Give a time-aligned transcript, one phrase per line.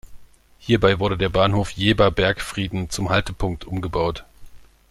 [0.57, 4.25] Hierbei wurde der Bahnhof Jeber-Bergfrieden zum Haltepunkt umgebaut.